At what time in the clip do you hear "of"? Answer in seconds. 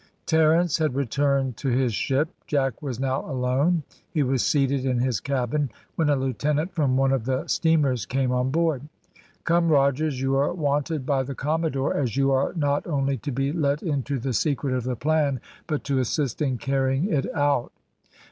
7.11-7.25, 14.73-14.85